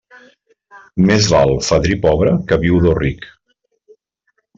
Més 1.09 1.27
val 1.33 1.53
fadrí 1.67 1.97
pobre 2.05 2.33
que 2.49 2.59
viudo 2.65 2.95
ric. 3.01 3.29